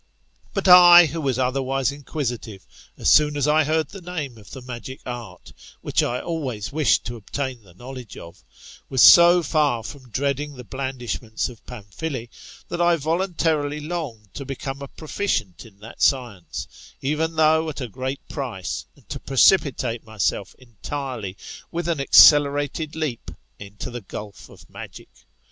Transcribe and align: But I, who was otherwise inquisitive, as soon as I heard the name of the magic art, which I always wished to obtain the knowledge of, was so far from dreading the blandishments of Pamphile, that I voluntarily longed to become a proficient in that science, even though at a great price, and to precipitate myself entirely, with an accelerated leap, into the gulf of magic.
But 0.55 0.67
I, 0.67 1.05
who 1.05 1.21
was 1.21 1.37
otherwise 1.37 1.91
inquisitive, 1.91 2.65
as 2.97 3.07
soon 3.07 3.37
as 3.37 3.47
I 3.47 3.63
heard 3.65 3.89
the 3.89 4.01
name 4.01 4.39
of 4.39 4.49
the 4.49 4.63
magic 4.63 4.99
art, 5.05 5.53
which 5.81 6.01
I 6.01 6.19
always 6.19 6.71
wished 6.73 7.05
to 7.05 7.17
obtain 7.17 7.61
the 7.61 7.75
knowledge 7.75 8.17
of, 8.17 8.43
was 8.89 9.03
so 9.03 9.43
far 9.43 9.83
from 9.83 10.09
dreading 10.09 10.55
the 10.55 10.63
blandishments 10.63 11.49
of 11.49 11.63
Pamphile, 11.67 12.29
that 12.67 12.81
I 12.81 12.95
voluntarily 12.95 13.79
longed 13.79 14.33
to 14.33 14.43
become 14.43 14.81
a 14.81 14.87
proficient 14.87 15.67
in 15.67 15.77
that 15.81 16.01
science, 16.01 16.67
even 17.03 17.35
though 17.35 17.69
at 17.69 17.79
a 17.79 17.87
great 17.87 18.27
price, 18.27 18.87
and 18.95 19.07
to 19.09 19.19
precipitate 19.19 20.03
myself 20.03 20.55
entirely, 20.57 21.37
with 21.71 21.87
an 21.87 22.01
accelerated 22.01 22.95
leap, 22.95 23.29
into 23.59 23.91
the 23.91 24.01
gulf 24.01 24.49
of 24.49 24.67
magic. 24.67 25.09